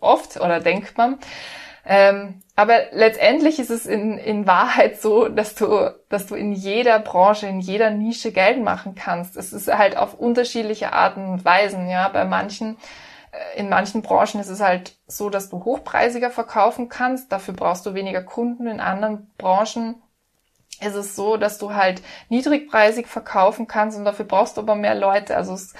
oft 0.00 0.40
oder 0.40 0.60
denkt 0.60 0.96
man. 0.96 1.18
Ähm, 1.88 2.42
aber 2.54 2.78
letztendlich 2.92 3.58
ist 3.58 3.70
es 3.70 3.86
in, 3.86 4.18
in 4.18 4.46
Wahrheit 4.46 5.00
so, 5.00 5.28
dass 5.28 5.54
du, 5.54 5.90
dass 6.10 6.26
du 6.26 6.34
in 6.34 6.52
jeder 6.52 6.98
Branche, 7.00 7.46
in 7.46 7.60
jeder 7.60 7.90
Nische 7.90 8.30
Geld 8.30 8.62
machen 8.62 8.94
kannst. 8.94 9.36
Es 9.36 9.52
ist 9.52 9.72
halt 9.72 9.96
auf 9.96 10.14
unterschiedliche 10.14 10.92
Arten 10.92 11.26
und 11.26 11.44
Weisen, 11.44 11.88
ja. 11.88 12.08
Bei 12.08 12.24
manchen 12.24 12.76
in 13.56 13.68
manchen 13.68 14.02
Branchen 14.02 14.40
ist 14.40 14.48
es 14.48 14.60
halt 14.60 14.96
so, 15.06 15.30
dass 15.30 15.50
du 15.50 15.64
hochpreisiger 15.64 16.30
verkaufen 16.30 16.88
kannst. 16.88 17.32
Dafür 17.32 17.54
brauchst 17.54 17.86
du 17.86 17.94
weniger 17.94 18.22
Kunden. 18.22 18.66
In 18.66 18.80
anderen 18.80 19.30
Branchen 19.38 20.02
ist 20.80 20.94
es 20.94 21.16
so, 21.16 21.36
dass 21.36 21.58
du 21.58 21.74
halt 21.74 22.02
niedrigpreisig 22.28 23.06
verkaufen 23.06 23.66
kannst 23.66 23.98
und 23.98 24.04
dafür 24.04 24.24
brauchst 24.24 24.56
du 24.56 24.60
aber 24.60 24.74
mehr 24.74 24.94
Leute. 24.94 25.36
Also 25.36 25.54
es, 25.54 25.74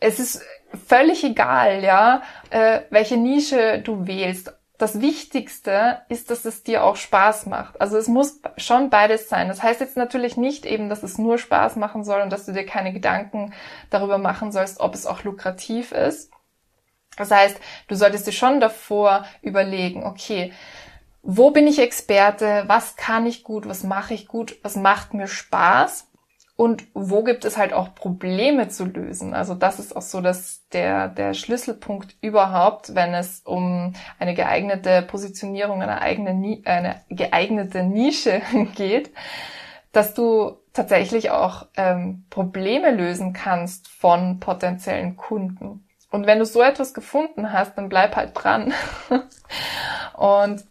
es 0.00 0.20
ist 0.20 0.42
völlig 0.86 1.24
egal, 1.24 1.82
ja, 1.82 2.22
äh, 2.50 2.80
welche 2.90 3.16
Nische 3.16 3.80
du 3.80 4.06
wählst. 4.06 4.52
Das 4.78 5.00
Wichtigste 5.00 6.02
ist, 6.08 6.30
dass 6.30 6.44
es 6.44 6.62
dir 6.62 6.84
auch 6.84 6.94
Spaß 6.94 7.46
macht. 7.46 7.80
Also 7.80 7.98
es 7.98 8.06
muss 8.06 8.40
schon 8.56 8.90
beides 8.90 9.28
sein. 9.28 9.48
Das 9.48 9.60
heißt 9.62 9.80
jetzt 9.80 9.96
natürlich 9.96 10.36
nicht 10.36 10.64
eben, 10.64 10.88
dass 10.88 11.02
es 11.02 11.18
nur 11.18 11.36
Spaß 11.36 11.74
machen 11.76 12.04
soll 12.04 12.20
und 12.20 12.30
dass 12.30 12.46
du 12.46 12.52
dir 12.52 12.64
keine 12.64 12.92
Gedanken 12.92 13.52
darüber 13.90 14.18
machen 14.18 14.52
sollst, 14.52 14.78
ob 14.78 14.94
es 14.94 15.04
auch 15.04 15.24
lukrativ 15.24 15.90
ist. 15.90 16.30
Das 17.16 17.32
heißt, 17.32 17.58
du 17.88 17.96
solltest 17.96 18.28
dir 18.28 18.32
schon 18.32 18.60
davor 18.60 19.24
überlegen, 19.42 20.04
okay, 20.04 20.52
wo 21.22 21.50
bin 21.50 21.66
ich 21.66 21.80
Experte? 21.80 22.62
Was 22.68 22.94
kann 22.94 23.26
ich 23.26 23.42
gut? 23.42 23.68
Was 23.68 23.82
mache 23.82 24.14
ich 24.14 24.28
gut? 24.28 24.56
Was 24.62 24.76
macht 24.76 25.12
mir 25.12 25.26
Spaß? 25.26 26.07
Und 26.60 26.88
wo 26.92 27.22
gibt 27.22 27.44
es 27.44 27.56
halt 27.56 27.72
auch 27.72 27.94
Probleme 27.94 28.66
zu 28.66 28.84
lösen? 28.84 29.32
Also 29.32 29.54
das 29.54 29.78
ist 29.78 29.94
auch 29.94 30.02
so 30.02 30.20
dass 30.20 30.66
der, 30.70 31.06
der 31.06 31.32
Schlüsselpunkt 31.32 32.16
überhaupt, 32.20 32.96
wenn 32.96 33.14
es 33.14 33.42
um 33.44 33.92
eine 34.18 34.34
geeignete 34.34 35.02
Positionierung, 35.02 35.82
eine 35.82 36.00
eigene, 36.00 36.60
eine 36.64 37.00
geeignete 37.10 37.84
Nische 37.84 38.42
geht, 38.74 39.12
dass 39.92 40.14
du 40.14 40.56
tatsächlich 40.72 41.30
auch 41.30 41.68
ähm, 41.76 42.24
Probleme 42.28 42.90
lösen 42.90 43.32
kannst 43.32 43.86
von 43.86 44.40
potenziellen 44.40 45.16
Kunden. 45.16 45.86
Und 46.10 46.26
wenn 46.26 46.40
du 46.40 46.44
so 46.44 46.60
etwas 46.60 46.92
gefunden 46.92 47.52
hast, 47.52 47.78
dann 47.78 47.88
bleib 47.88 48.16
halt 48.16 48.32
dran. 48.34 48.74
und 50.16 50.64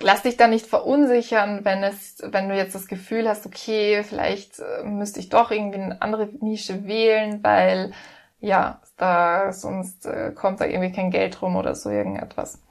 lass 0.00 0.22
dich 0.22 0.36
da 0.36 0.46
nicht 0.46 0.66
verunsichern, 0.66 1.64
wenn 1.64 1.82
es, 1.82 2.18
wenn 2.22 2.48
du 2.48 2.56
jetzt 2.56 2.74
das 2.74 2.88
Gefühl 2.88 3.28
hast, 3.28 3.46
okay, 3.46 4.02
vielleicht 4.04 4.58
äh, 4.60 4.84
müsste 4.84 5.20
ich 5.20 5.28
doch 5.28 5.50
irgendwie 5.50 5.80
eine 5.80 6.02
andere 6.02 6.26
Nische 6.40 6.86
wählen, 6.86 7.42
weil 7.42 7.92
ja, 8.40 8.80
da 8.96 9.52
sonst 9.52 10.06
äh, 10.06 10.32
kommt 10.34 10.60
da 10.60 10.64
irgendwie 10.64 10.92
kein 10.92 11.10
Geld 11.10 11.42
rum 11.42 11.56
oder 11.56 11.74
so 11.74 11.90
irgendetwas. 11.90 12.62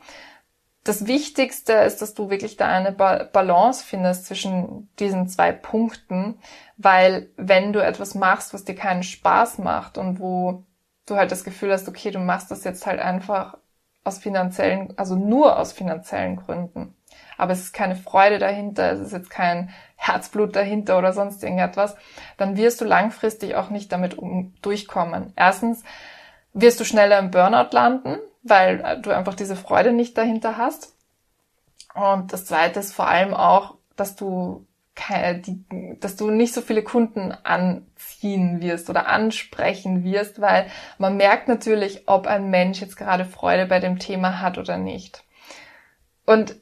Das 0.83 1.05
Wichtigste 1.07 1.73
ist, 1.73 2.01
dass 2.01 2.13
du 2.15 2.29
wirklich 2.29 2.57
da 2.57 2.67
eine 2.67 2.91
ba 2.91 3.23
Balance 3.31 3.83
findest 3.85 4.25
zwischen 4.25 4.89
diesen 4.97 5.27
zwei 5.27 5.51
Punkten, 5.51 6.39
weil 6.77 7.29
wenn 7.37 7.73
du 7.73 7.83
etwas 7.83 8.15
machst, 8.15 8.53
was 8.53 8.65
dir 8.65 8.75
keinen 8.75 9.03
Spaß 9.03 9.59
macht 9.59 9.97
und 9.97 10.19
wo 10.19 10.63
du 11.05 11.15
halt 11.15 11.31
das 11.31 11.43
Gefühl 11.43 11.71
hast, 11.71 11.87
okay, 11.87 12.11
du 12.11 12.19
machst 12.19 12.49
das 12.49 12.63
jetzt 12.63 12.85
halt 12.87 12.99
einfach 12.99 13.57
aus 14.03 14.19
finanziellen, 14.19 14.97
also 14.97 15.15
nur 15.15 15.59
aus 15.59 15.73
finanziellen 15.73 16.37
Gründen. 16.37 16.95
Aber 17.39 17.53
es 17.53 17.61
ist 17.61 17.73
keine 17.73 17.95
Freude 17.95 18.37
dahinter, 18.37 18.91
es 18.91 18.99
ist 18.99 19.13
jetzt 19.13 19.29
kein 19.29 19.69
Herzblut 19.95 20.55
dahinter 20.55 20.97
oder 20.97 21.13
sonst 21.13 21.43
irgendetwas, 21.43 21.95
dann 22.37 22.57
wirst 22.57 22.81
du 22.81 22.85
langfristig 22.85 23.55
auch 23.55 23.69
nicht 23.69 23.91
damit 23.91 24.17
um, 24.17 24.53
durchkommen. 24.61 25.33
Erstens 25.35 25.83
wirst 26.53 26.79
du 26.79 26.83
schneller 26.83 27.17
im 27.17 27.31
Burnout 27.31 27.69
landen, 27.71 28.17
weil 28.43 29.01
du 29.01 29.11
einfach 29.11 29.35
diese 29.35 29.55
Freude 29.55 29.91
nicht 29.93 30.17
dahinter 30.17 30.57
hast. 30.57 30.95
Und 31.93 32.33
das 32.33 32.45
zweite 32.45 32.79
ist 32.79 32.93
vor 32.93 33.07
allem 33.07 33.33
auch, 33.33 33.75
dass 33.95 34.15
du 34.15 34.65
die, 35.45 35.63
dass 36.01 36.17
du 36.17 36.29
nicht 36.29 36.53
so 36.53 36.61
viele 36.61 36.83
Kunden 36.83 37.31
anziehen 37.31 38.61
wirst 38.61 38.89
oder 38.89 39.07
ansprechen 39.07 40.03
wirst, 40.03 40.41
weil 40.41 40.67
man 40.97 41.15
merkt 41.15 41.47
natürlich, 41.47 42.07
ob 42.07 42.27
ein 42.27 42.49
Mensch 42.49 42.81
jetzt 42.81 42.97
gerade 42.97 43.23
Freude 43.23 43.65
bei 43.65 43.79
dem 43.79 43.97
Thema 43.97 44.41
hat 44.41 44.57
oder 44.57 44.77
nicht. 44.77 45.23
Und 46.25 46.57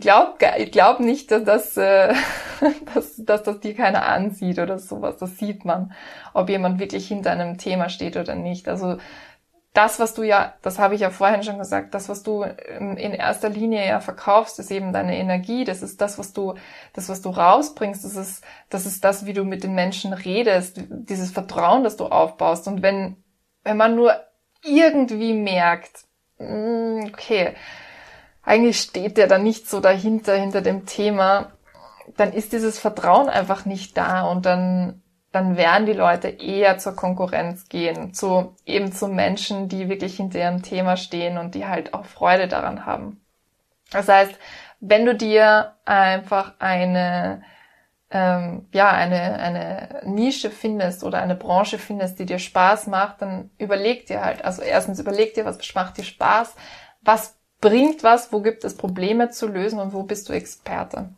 glaub, 0.00 0.38
glaub 0.38 1.00
nicht, 1.00 1.30
dass 1.30 1.44
das, 1.44 1.76
äh, 1.76 2.14
dass, 2.94 3.16
dass 3.16 3.42
das 3.42 3.60
dir 3.60 3.74
keiner 3.74 4.06
ansieht 4.06 4.58
oder 4.58 4.78
sowas. 4.78 5.16
Das 5.18 5.38
sieht 5.38 5.64
man, 5.64 5.92
ob 6.34 6.48
jemand 6.48 6.78
wirklich 6.78 7.08
hinter 7.08 7.32
einem 7.32 7.58
Thema 7.58 7.88
steht 7.88 8.16
oder 8.16 8.34
nicht. 8.34 8.68
Also 8.68 8.98
das, 9.76 10.00
was 10.00 10.14
du 10.14 10.22
ja, 10.22 10.54
das 10.62 10.78
habe 10.78 10.94
ich 10.94 11.02
ja 11.02 11.10
vorhin 11.10 11.42
schon 11.42 11.58
gesagt, 11.58 11.92
das, 11.94 12.08
was 12.08 12.22
du 12.22 12.44
in 12.44 12.96
erster 12.96 13.50
Linie 13.50 13.86
ja 13.86 14.00
verkaufst, 14.00 14.58
ist 14.58 14.70
eben 14.70 14.92
deine 14.94 15.18
Energie. 15.18 15.64
Das 15.64 15.82
ist 15.82 16.00
das, 16.00 16.18
was 16.18 16.32
du, 16.32 16.54
das, 16.94 17.10
was 17.10 17.20
du 17.20 17.28
rausbringst. 17.28 18.02
Das 18.02 18.16
ist, 18.16 18.42
das 18.70 18.86
ist 18.86 19.04
das, 19.04 19.26
wie 19.26 19.34
du 19.34 19.44
mit 19.44 19.64
den 19.64 19.74
Menschen 19.74 20.14
redest, 20.14 20.80
dieses 20.88 21.30
Vertrauen, 21.30 21.84
das 21.84 21.98
du 21.98 22.06
aufbaust. 22.06 22.66
Und 22.68 22.80
wenn, 22.80 23.16
wenn 23.64 23.76
man 23.76 23.96
nur 23.96 24.14
irgendwie 24.64 25.34
merkt, 25.34 26.04
mm, 26.38 27.08
okay, 27.08 27.54
eigentlich 28.46 28.80
steht 28.80 29.18
der 29.18 29.26
da 29.26 29.36
nicht 29.36 29.68
so 29.68 29.80
dahinter, 29.80 30.34
hinter 30.36 30.62
dem 30.62 30.86
Thema, 30.86 31.52
dann 32.16 32.32
ist 32.32 32.52
dieses 32.52 32.78
Vertrauen 32.78 33.28
einfach 33.28 33.66
nicht 33.66 33.96
da 33.98 34.22
und 34.22 34.46
dann 34.46 35.02
dann 35.32 35.58
werden 35.58 35.84
die 35.84 35.92
Leute 35.92 36.28
eher 36.28 36.78
zur 36.78 36.96
Konkurrenz 36.96 37.68
gehen, 37.68 38.14
zu 38.14 38.56
eben 38.64 38.90
zu 38.90 39.06
Menschen, 39.06 39.68
die 39.68 39.90
wirklich 39.90 40.16
hinter 40.16 40.38
ihrem 40.38 40.62
Thema 40.62 40.96
stehen 40.96 41.36
und 41.36 41.54
die 41.54 41.66
halt 41.66 41.92
auch 41.92 42.06
Freude 42.06 42.48
daran 42.48 42.86
haben. 42.86 43.20
Das 43.90 44.08
heißt, 44.08 44.34
wenn 44.80 45.04
du 45.04 45.14
dir 45.14 45.74
einfach 45.84 46.54
eine 46.58 47.42
ähm, 48.10 48.66
ja 48.72 48.90
eine 48.90 49.34
eine 49.34 50.00
Nische 50.04 50.50
findest 50.50 51.04
oder 51.04 51.18
eine 51.18 51.36
Branche 51.36 51.78
findest, 51.78 52.18
die 52.18 52.24
dir 52.26 52.38
Spaß 52.38 52.86
macht, 52.86 53.20
dann 53.20 53.50
überleg 53.58 54.06
dir 54.06 54.24
halt. 54.24 54.42
Also 54.42 54.62
erstens 54.62 55.00
überleg 55.00 55.34
dir, 55.34 55.44
was 55.44 55.58
macht 55.74 55.98
dir 55.98 56.04
Spaß, 56.04 56.54
was 57.02 57.35
bringt 57.60 58.02
was, 58.02 58.32
wo 58.32 58.40
gibt 58.40 58.64
es 58.64 58.76
Probleme 58.76 59.30
zu 59.30 59.46
lösen 59.46 59.78
und 59.78 59.92
wo 59.92 60.02
bist 60.02 60.28
du 60.28 60.32
Experte. 60.32 61.10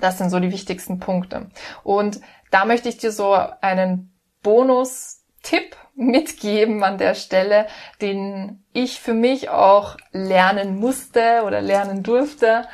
Das 0.00 0.18
sind 0.18 0.30
so 0.30 0.40
die 0.40 0.52
wichtigsten 0.52 0.98
Punkte. 0.98 1.50
Und 1.82 2.20
da 2.50 2.64
möchte 2.64 2.88
ich 2.88 2.96
dir 2.96 3.12
so 3.12 3.34
einen 3.60 4.12
Bonus-Tipp 4.42 5.76
mitgeben 5.94 6.82
an 6.82 6.98
der 6.98 7.14
Stelle, 7.14 7.66
den 8.00 8.64
ich 8.72 9.00
für 9.00 9.14
mich 9.14 9.48
auch 9.48 9.96
lernen 10.12 10.78
musste 10.78 11.42
oder 11.44 11.60
lernen 11.60 12.02
durfte. 12.02 12.66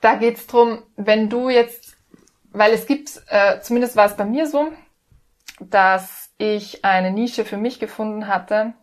Da 0.00 0.16
geht's 0.16 0.46
drum, 0.46 0.82
wenn 0.96 1.30
du 1.30 1.48
jetzt, 1.48 1.96
weil 2.52 2.72
es 2.72 2.86
gibt, 2.86 3.22
äh, 3.28 3.60
zumindest 3.60 3.96
war 3.96 4.06
es 4.06 4.16
bei 4.16 4.26
mir 4.26 4.46
so, 4.46 4.68
dass 5.60 6.30
ich 6.36 6.84
eine 6.84 7.10
Nische 7.10 7.44
für 7.44 7.56
mich 7.56 7.80
gefunden 7.80 8.26
hatte, 8.26 8.74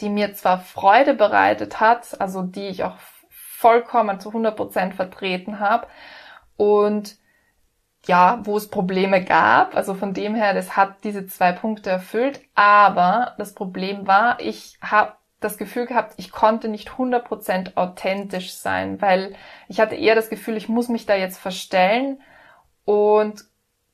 die 0.00 0.08
mir 0.08 0.34
zwar 0.34 0.60
Freude 0.60 1.14
bereitet 1.14 1.80
hat, 1.80 2.20
also 2.20 2.42
die 2.42 2.68
ich 2.68 2.84
auch 2.84 2.96
vollkommen 3.28 4.20
zu 4.20 4.28
100 4.30 4.56
Prozent 4.56 4.94
vertreten 4.94 5.60
habe 5.60 5.86
und 6.56 7.16
ja, 8.06 8.40
wo 8.44 8.56
es 8.56 8.68
Probleme 8.68 9.24
gab. 9.24 9.76
Also 9.76 9.94
von 9.94 10.14
dem 10.14 10.34
her, 10.34 10.54
das 10.54 10.76
hat 10.76 11.04
diese 11.04 11.26
zwei 11.26 11.52
Punkte 11.52 11.90
erfüllt. 11.90 12.40
Aber 12.54 13.34
das 13.38 13.54
Problem 13.54 14.06
war, 14.06 14.40
ich 14.40 14.78
habe 14.80 15.12
das 15.40 15.58
Gefühl 15.58 15.86
gehabt, 15.86 16.14
ich 16.16 16.32
konnte 16.32 16.68
nicht 16.68 16.90
100% 16.90 17.76
authentisch 17.76 18.52
sein, 18.52 19.00
weil 19.00 19.34
ich 19.68 19.80
hatte 19.80 19.94
eher 19.94 20.14
das 20.14 20.28
Gefühl, 20.28 20.56
ich 20.56 20.68
muss 20.68 20.88
mich 20.88 21.06
da 21.06 21.14
jetzt 21.14 21.38
verstellen 21.38 22.20
und 22.84 23.44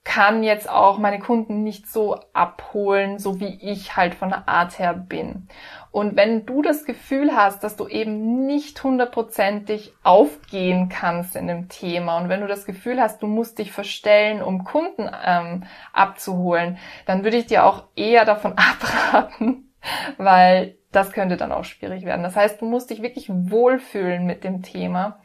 kann 0.06 0.44
jetzt 0.44 0.70
auch 0.70 0.98
meine 0.98 1.18
Kunden 1.18 1.64
nicht 1.64 1.88
so 1.88 2.20
abholen, 2.32 3.18
so 3.18 3.40
wie 3.40 3.58
ich 3.60 3.96
halt 3.96 4.14
von 4.14 4.28
der 4.28 4.48
Art 4.48 4.78
her 4.78 4.94
bin. 4.94 5.48
Und 5.90 6.14
wenn 6.14 6.46
du 6.46 6.62
das 6.62 6.84
Gefühl 6.84 7.34
hast, 7.34 7.64
dass 7.64 7.74
du 7.74 7.88
eben 7.88 8.46
nicht 8.46 8.82
hundertprozentig 8.84 9.92
aufgehen 10.04 10.88
kannst 10.88 11.34
in 11.34 11.48
dem 11.48 11.68
Thema 11.68 12.18
und 12.18 12.28
wenn 12.28 12.40
du 12.40 12.46
das 12.46 12.66
Gefühl 12.66 13.00
hast, 13.00 13.20
du 13.20 13.26
musst 13.26 13.58
dich 13.58 13.72
verstellen, 13.72 14.42
um 14.42 14.62
Kunden 14.62 15.10
ähm, 15.24 15.64
abzuholen, 15.92 16.78
dann 17.06 17.24
würde 17.24 17.38
ich 17.38 17.46
dir 17.46 17.66
auch 17.66 17.82
eher 17.96 18.24
davon 18.24 18.52
abraten, 18.56 19.74
weil 20.18 20.78
das 20.92 21.10
könnte 21.10 21.36
dann 21.36 21.50
auch 21.50 21.64
schwierig 21.64 22.04
werden. 22.04 22.22
Das 22.22 22.36
heißt, 22.36 22.60
du 22.60 22.64
musst 22.64 22.90
dich 22.90 23.02
wirklich 23.02 23.28
wohlfühlen 23.28 24.24
mit 24.24 24.44
dem 24.44 24.62
Thema. 24.62 25.18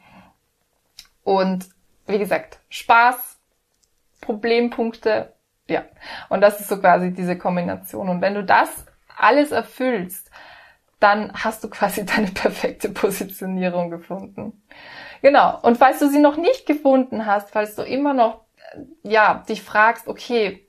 Und 1.24 1.70
wie 2.08 2.18
gesagt, 2.18 2.60
Spaß, 2.70 3.31
Problempunkte, 4.22 5.34
ja. 5.68 5.84
Und 6.30 6.42
das 6.42 6.60
ist 6.60 6.70
so 6.70 6.80
quasi 6.80 7.12
diese 7.12 7.38
Kombination. 7.38 8.10
Und 8.10 8.22
wenn 8.22 8.36
du 8.36 8.44
das 8.44 8.86
alles 9.18 9.51
erfüllst, 9.51 10.30
dann 11.00 11.34
hast 11.34 11.63
du 11.63 11.70
quasi 11.70 12.06
deine 12.06 12.28
perfekte 12.28 12.90
Positionierung 12.90 13.90
gefunden. 13.90 14.63
Genau. 15.22 15.60
Und 15.62 15.78
falls 15.78 16.00
du 16.00 16.10
sie 16.10 16.20
noch 16.20 16.38
nicht 16.38 16.66
gefunden 16.66 17.25
hast, 17.25 17.51
falls 17.51 17.75
du 17.75 17.84
immer 17.84 18.13
noch, 18.13 18.46
ja, 19.04 19.44
dich 19.48 19.62
fragst, 19.62 20.08
okay, 20.08 20.66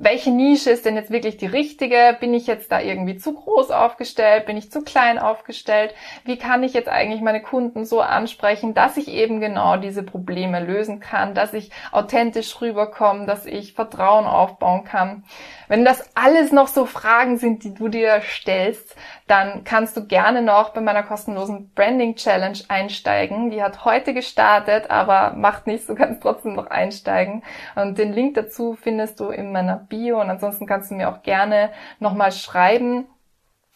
welche 0.00 0.30
Nische 0.30 0.70
ist 0.70 0.84
denn 0.84 0.94
jetzt 0.94 1.10
wirklich 1.10 1.38
die 1.38 1.46
richtige? 1.46 2.16
Bin 2.20 2.32
ich 2.32 2.46
jetzt 2.46 2.70
da 2.70 2.80
irgendwie 2.80 3.16
zu 3.16 3.34
groß 3.34 3.72
aufgestellt? 3.72 4.46
Bin 4.46 4.56
ich 4.56 4.70
zu 4.70 4.82
klein 4.82 5.18
aufgestellt? 5.18 5.92
Wie 6.24 6.38
kann 6.38 6.62
ich 6.62 6.72
jetzt 6.72 6.88
eigentlich 6.88 7.20
meine 7.20 7.42
Kunden 7.42 7.84
so 7.84 8.00
ansprechen, 8.00 8.74
dass 8.74 8.96
ich 8.96 9.08
eben 9.08 9.40
genau 9.40 9.76
diese 9.76 10.04
Probleme 10.04 10.60
lösen 10.64 11.00
kann, 11.00 11.34
dass 11.34 11.52
ich 11.52 11.72
authentisch 11.90 12.60
rüberkomme, 12.60 13.26
dass 13.26 13.44
ich 13.44 13.72
Vertrauen 13.72 14.26
aufbauen 14.26 14.84
kann? 14.84 15.24
Wenn 15.66 15.84
das 15.84 16.08
alles 16.14 16.52
noch 16.52 16.68
so 16.68 16.86
Fragen 16.86 17.36
sind, 17.36 17.64
die 17.64 17.74
du 17.74 17.88
dir 17.88 18.20
stellst, 18.22 18.94
dann 19.26 19.64
kannst 19.64 19.96
du 19.96 20.06
gerne 20.06 20.42
noch 20.42 20.70
bei 20.70 20.80
meiner 20.80 21.02
kostenlosen 21.02 21.72
Branding 21.74 22.14
Challenge 22.14 22.58
einsteigen. 22.68 23.50
Die 23.50 23.64
hat 23.64 23.84
heute 23.84 24.14
gestartet, 24.14 24.90
aber 24.90 25.34
macht 25.34 25.66
nichts, 25.66 25.88
du 25.88 25.96
kannst 25.96 26.22
trotzdem 26.22 26.54
noch 26.54 26.68
einsteigen. 26.68 27.42
Und 27.74 27.98
den 27.98 28.12
Link 28.12 28.34
dazu 28.34 28.78
findest 28.80 29.18
du 29.18 29.30
in 29.30 29.50
meiner 29.50 29.87
Bio 29.88 30.20
und 30.20 30.30
ansonsten 30.30 30.66
kannst 30.66 30.90
du 30.90 30.94
mir 30.94 31.08
auch 31.08 31.22
gerne 31.22 31.70
nochmal 32.00 32.32
schreiben, 32.32 33.06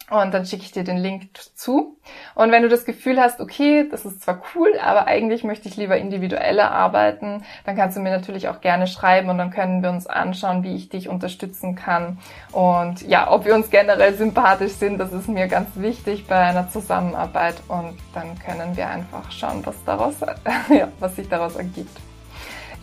und 0.09 0.33
dann 0.33 0.45
schicke 0.45 0.63
ich 0.63 0.71
dir 0.71 0.83
den 0.83 0.97
Link 0.97 1.29
zu. 1.55 1.97
Und 2.35 2.51
wenn 2.51 2.61
du 2.61 2.67
das 2.69 2.83
Gefühl 2.83 3.19
hast, 3.19 3.39
okay, 3.39 3.87
das 3.89 4.05
ist 4.05 4.21
zwar 4.21 4.41
cool, 4.53 4.77
aber 4.83 5.07
eigentlich 5.07 5.45
möchte 5.45 5.69
ich 5.69 5.77
lieber 5.77 5.97
individueller 5.97 6.71
arbeiten, 6.71 7.43
dann 7.65 7.75
kannst 7.77 7.95
du 7.95 8.01
mir 8.01 8.11
natürlich 8.11 8.49
auch 8.49 8.59
gerne 8.59 8.87
schreiben 8.87 9.29
und 9.29 9.37
dann 9.37 9.49
können 9.49 9.81
wir 9.81 9.89
uns 9.89 10.05
anschauen, 10.05 10.63
wie 10.63 10.75
ich 10.75 10.89
dich 10.89 11.07
unterstützen 11.07 11.75
kann. 11.75 12.19
Und 12.51 13.01
ja, 13.03 13.31
ob 13.31 13.45
wir 13.45 13.55
uns 13.55 13.69
generell 13.69 14.13
sympathisch 14.13 14.73
sind, 14.73 14.97
das 14.97 15.13
ist 15.13 15.29
mir 15.29 15.47
ganz 15.47 15.69
wichtig 15.75 16.27
bei 16.27 16.37
einer 16.37 16.69
Zusammenarbeit. 16.69 17.55
Und 17.69 17.97
dann 18.13 18.37
können 18.39 18.75
wir 18.75 18.87
einfach 18.89 19.31
schauen, 19.31 19.65
was 19.65 19.75
daraus, 19.85 20.15
ja, 20.69 20.89
was 20.99 21.15
sich 21.15 21.29
daraus 21.29 21.55
ergibt. 21.55 21.97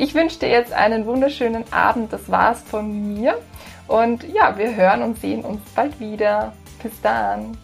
Ich 0.01 0.15
wünsche 0.15 0.39
dir 0.39 0.49
jetzt 0.49 0.73
einen 0.73 1.05
wunderschönen 1.05 1.71
Abend. 1.75 2.11
Das 2.11 2.31
war's 2.31 2.63
von 2.63 3.13
mir. 3.13 3.37
Und 3.87 4.25
ja, 4.33 4.57
wir 4.57 4.75
hören 4.75 5.03
und 5.03 5.21
sehen 5.21 5.45
uns 5.45 5.61
bald 5.75 6.01
wieder. 6.01 6.55
Bis 6.83 6.99
dann. 7.03 7.59